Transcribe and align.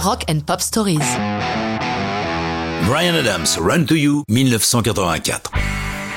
Rock 0.00 0.24
and 0.30 0.40
Pop 0.46 0.60
Stories. 0.60 0.98
Brian 2.86 3.14
Adams, 3.16 3.58
Run 3.58 3.84
to 3.84 3.96
You, 3.96 4.22
1984. 4.28 5.50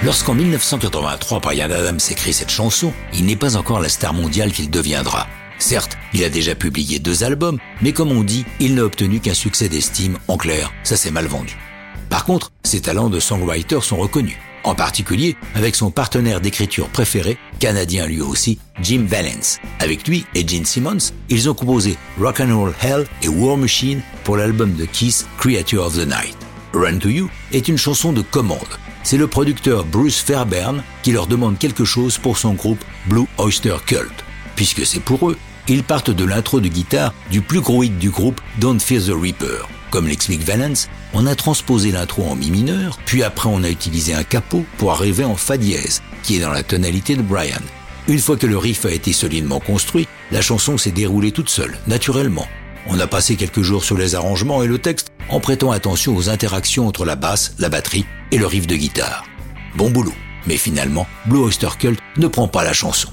Lorsqu'en 0.04 0.35
1983 0.35 1.40
Brian 1.40 1.72
Adams 1.72 2.00
écrit 2.12 2.32
cette 2.32 2.52
chanson, 2.52 2.94
il 3.14 3.25
n'est 3.25 3.36
pas 3.36 3.58
encore 3.58 3.80
la 3.80 3.90
star 3.90 4.14
mondiale 4.14 4.52
qu'il 4.52 4.70
deviendra. 4.70 5.25
Certes, 5.58 5.98
il 6.14 6.24
a 6.24 6.30
déjà 6.30 6.54
publié 6.54 7.00
deux 7.00 7.24
albums, 7.24 7.58
mais 7.82 7.92
comme 7.92 8.12
on 8.12 8.21
dit, 8.23 8.46
il 8.59 8.75
n'a 8.75 8.83
obtenu 8.83 9.20
qu'un 9.20 9.33
succès 9.33 9.67
d'estime. 9.67 10.20
En 10.27 10.38
clair, 10.38 10.71
ça 10.84 10.95
s'est 10.95 11.11
mal 11.11 11.25
vendu. 11.25 11.57
Par 12.09 12.25
contre, 12.25 12.52
ses 12.63 12.82
talents 12.82 13.09
de 13.09 13.20
songwriter 13.20 13.82
sont 13.82 13.98
reconnus. 13.98 14.38
En 14.64 14.75
particulier 14.75 15.36
avec 15.55 15.75
son 15.75 15.89
partenaire 15.89 16.39
d'écriture 16.39 16.88
préféré, 16.89 17.38
canadien 17.60 18.05
lui 18.05 18.21
aussi, 18.21 18.60
Jim 18.82 19.05
Valence. 19.07 19.60
Avec 19.80 20.07
lui 20.07 20.25
et 20.36 20.48
Gene 20.48 20.66
Simmons, 20.66 21.14
ils 21.30 21.50
ont 21.50 21.54
composé 21.54 21.98
Rock 22.20 22.41
and 22.41 22.55
Roll 22.55 22.74
Hell 22.82 23.07
et 23.24 23.28
War 23.28 23.57
Machine 23.57 24.02
pour 24.24 24.38
l'album 24.38 24.74
de 24.74 24.86
Kiss 24.86 25.25
Creature 25.38 25.86
of 25.86 25.96
the 25.96 26.05
Night. 26.05 26.38
Run 26.74 27.00
to 27.00 27.10
You 27.10 27.29
est 27.52 27.68
une 27.68 27.78
chanson 27.78 28.14
de 28.14 28.21
commande. 28.21 28.60
C'est 29.04 29.18
le 29.18 29.28
producteur 29.28 29.83
Bruce 29.83 30.19
Fairbairn 30.19 30.83
qui 31.02 31.11
leur 31.11 31.25
demande 31.25 31.57
quelque 31.57 31.86
chose 31.86 32.18
pour 32.18 32.38
son 32.38 32.54
groupe 32.54 32.84
Blue 33.08 33.26
Oyster 33.38 33.78
Cult. 33.86 34.14
Puisque 34.55 34.86
c'est 34.86 35.00
pour 35.00 35.30
eux, 35.30 35.38
ils 35.68 35.84
partent 35.84 36.12
de 36.12 36.24
l'intro 36.24 36.60
de 36.60 36.68
guitare 36.68 37.14
du 37.32 37.41
plus 37.41 37.62
gros 37.62 37.84
hit 37.84 37.98
du 37.98 38.10
groupe 38.10 38.40
Don't 38.60 38.80
Fear 38.80 39.02
the 39.02 39.20
Reaper. 39.20 39.68
Comme 39.91 40.08
l'explique 40.08 40.44
Valence, 40.44 40.88
on 41.13 41.27
a 41.27 41.36
transposé 41.36 41.91
l'intro 41.91 42.23
en 42.23 42.38
mi 42.38 42.49
mineur, 42.49 42.98
puis 43.05 43.23
après 43.23 43.49
on 43.49 43.62
a 43.62 43.70
utilisé 43.70 44.13
un 44.13 44.23
capot 44.23 44.63
pour 44.77 44.94
arriver 44.94 45.26
en 45.26 45.36
fa 45.36 45.58
dièse, 45.58 46.02
qui 46.23 46.38
est 46.38 46.40
dans 46.40 46.49
la 46.49 46.63
tonalité 46.63 47.16
de 47.16 47.22
Brian. 47.22 47.59
Une 48.08 48.20
fois 48.20 48.38
que 48.38 48.48
le 48.48 48.58
riff 48.58 48.85
a 48.85 48.91
été 48.91 49.12
solidement 49.12 49.59
construit, 49.59 50.08
la 50.32 50.41
chanson 50.41 50.77
s'est 50.77 50.91
déroulée 50.91 51.34
toute 51.34 51.49
seule, 51.49 51.77
naturellement. 51.88 52.48
On 52.88 52.99
a 52.99 53.05
passé 53.05 53.35
quelques 53.35 53.62
jours 53.62 53.84
sur 53.84 53.98
les 53.98 54.16
arrangements 54.16 54.63
et 54.63 54.68
le 54.68 54.80
texte 54.80 55.09
en 55.30 55.41
prêtant 55.41 55.72
attention 55.72 56.16
aux 56.16 56.30
interactions 56.30 56.88
entre 56.88 57.04
la 57.04 57.18
basse, 57.18 57.54
la 57.60 57.70
batterie 57.70 58.05
et 58.32 58.38
le 58.38 58.48
riff 58.48 58.68
de 58.68 58.76
guitare. 58.76 59.26
Bon 59.76 59.90
boulot. 59.90 60.13
Mais 60.48 60.57
finalement, 60.57 61.05
Blue 61.26 61.40
Oyster 61.40 61.70
Cult 61.77 61.99
ne 62.18 62.27
prend 62.27 62.48
pas 62.48 62.63
la 62.63 62.73
chanson. 62.73 63.10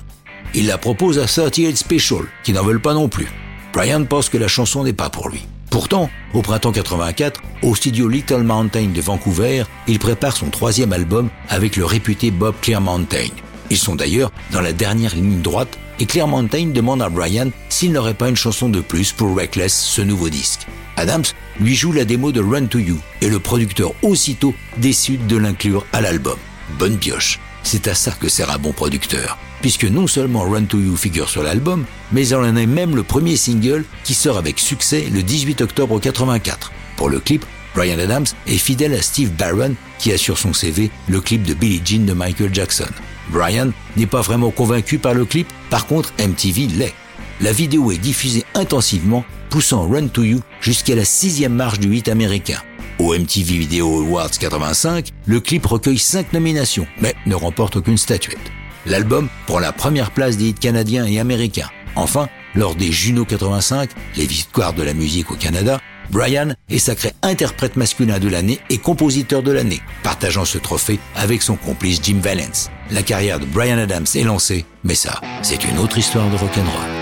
Il 0.55 0.66
la 0.66 0.78
propose 0.78 1.19
à 1.19 1.27
38 1.27 1.77
Special, 1.77 2.22
qui 2.44 2.53
n'en 2.53 2.62
veulent 2.62 2.81
pas 2.81 2.94
non 2.94 3.08
plus. 3.08 3.28
Brian 3.75 4.05
pense 4.05 4.31
que 4.31 4.38
la 4.38 4.48
chanson 4.48 4.84
n'est 4.84 4.94
pas 4.94 5.10
pour 5.10 5.28
lui. 5.28 5.44
Pourtant, 5.70 6.08
au 6.33 6.41
printemps 6.41 6.72
84, 6.72 7.42
au 7.62 7.74
studio 7.74 8.08
Little 8.08 8.42
Mountain 8.42 8.88
de 8.88 9.00
Vancouver, 9.00 9.64
il 9.86 9.98
prépare 9.98 10.36
son 10.36 10.48
troisième 10.48 10.92
album 10.92 11.28
avec 11.48 11.77
le 11.77 11.84
réputé 11.84 12.30
Bob 12.30 12.55
Clearmountain. 12.62 13.28
Ils 13.70 13.77
sont 13.77 13.94
d'ailleurs 13.94 14.33
dans 14.50 14.62
la 14.62 14.72
dernière 14.72 15.14
ligne 15.14 15.42
droite 15.42 15.78
et 16.00 16.06
Clearmountain 16.06 16.69
demande 16.69 17.02
à 17.02 17.10
Brian 17.10 17.50
s'il 17.69 17.92
n'aurait 17.92 18.14
pas 18.14 18.30
une 18.30 18.36
chanson 18.36 18.69
de 18.69 18.80
plus 18.80 19.12
pour 19.12 19.36
Reckless, 19.36 19.75
ce 19.75 20.00
nouveau 20.00 20.30
disque. 20.30 20.66
Adams 20.97 21.25
lui 21.60 21.75
joue 21.75 21.92
la 21.92 22.05
démo 22.05 22.32
de 22.32 22.41
Run 22.41 22.66
to 22.66 22.78
You 22.78 22.98
et 23.20 23.28
le 23.28 23.38
producteur 23.38 23.92
aussitôt 24.03 24.55
décide 24.78 25.27
de 25.27 25.36
l'inclure 25.36 25.84
à 25.92 26.00
l'album. 26.00 26.38
Bonne 26.78 26.98
pioche. 26.98 27.41
C'est 27.62 27.89
à 27.89 27.95
ça 27.95 28.12
que 28.12 28.28
sert 28.28 28.51
un 28.51 28.59
bon 28.59 28.73
producteur 28.73 29.39
puisque 29.61 29.84
non 29.84 30.06
seulement 30.06 30.42
Run 30.42 30.64
to 30.64 30.78
You 30.78 30.97
figure 30.97 31.28
sur 31.28 31.42
l'album, 31.42 31.84
mais 32.12 32.33
en 32.33 32.56
est 32.56 32.67
même 32.67 32.97
le 32.97 33.03
premier 33.03 33.37
single 33.37 33.84
qui 34.05 34.15
sort 34.15 34.39
avec 34.39 34.59
succès 34.59 35.09
le 35.12 35.23
18 35.23 35.61
octobre 35.62 36.00
84. 36.00 36.73
Pour 36.97 37.09
le 37.09 37.20
clip, 37.20 37.45
Brian 37.75 37.98
Adams 37.98 38.27
est 38.47 38.59
fidèle 38.59 38.95
à 38.95 39.03
Steve 39.03 39.31
Barron 39.33 39.75
qui 39.98 40.12
a 40.12 40.19
sur 40.19 40.39
son 40.39 40.53
CV 40.53 40.91
le 41.09 41.20
clip 41.20 41.42
de 41.42 41.55
Billie 41.55 41.83
Jean 41.84 42.06
de 42.06 42.12
Michael 42.12 42.55
Jackson. 42.55 42.89
Brian 43.31 43.70
n'est 43.97 44.06
pas 44.06 44.22
vraiment 44.22 44.50
convaincu 44.50 44.98
par 44.98 45.15
le 45.15 45.25
clip, 45.25 45.48
par 45.70 45.87
contre 45.87 46.12
MTV 46.19 46.69
l'est. 46.69 46.95
La 47.41 47.53
vidéo 47.53 47.93
est 47.93 47.98
diffusée 47.98 48.45
intensivement, 48.55 49.25
poussant 49.50 49.89
Run 49.89 50.09
to 50.09 50.25
You 50.25 50.41
jusqu'à 50.61 50.95
la 50.95 51.05
sixième 51.05 51.55
marche 51.55 51.78
du 51.78 51.95
hit 51.95 52.09
américain. 52.09 52.61
Au 53.09 53.14
MTV 53.14 53.56
Video 53.56 54.03
Awards 54.03 54.33
85, 54.39 55.12
le 55.25 55.41
clip 55.41 55.64
recueille 55.64 55.97
5 55.97 56.34
nominations, 56.34 56.87
mais 57.01 57.15
ne 57.25 57.34
remporte 57.34 57.77
aucune 57.77 57.97
statuette. 57.97 58.53
L'album 58.84 59.31
prend 59.47 59.60
la 59.60 59.72
première 59.72 60.10
place 60.10 60.37
des 60.37 60.50
hits 60.50 60.53
canadiens 60.53 61.06
et 61.06 61.19
américains. 61.19 61.71
Enfin, 61.97 62.28
lors 62.55 62.75
des 62.75 62.93
Juno 62.93 63.25
85, 63.25 63.88
les 64.19 64.27
victoires 64.27 64.75
de 64.75 64.82
la 64.82 64.93
musique 64.93 65.31
au 65.31 65.37
Canada, 65.37 65.81
Brian 66.10 66.53
est 66.69 66.78
sacré 66.78 67.15
interprète 67.22 67.77
masculin 67.77 68.19
de 68.19 68.28
l'année 68.28 68.60
et 68.69 68.77
compositeur 68.77 69.43
de 69.43 69.53
l'année, 69.53 69.81
partageant 70.03 70.44
ce 70.44 70.59
trophée 70.59 70.99
avec 71.16 71.41
son 71.41 71.56
complice 71.56 72.00
Jim 72.03 72.19
Valence. 72.22 72.69
La 72.91 73.03
carrière 73.03 73.41
de 73.41 73.47
Brian 73.47 73.78
Adams 73.78 74.06
est 74.16 74.25
lancée, 74.25 74.66
mais 74.84 74.94
ça, 74.94 75.19
c'est 75.41 75.65
une 75.65 75.78
autre 75.78 75.97
histoire 75.97 76.28
de 76.28 76.37
rock'n'roll. 76.37 76.97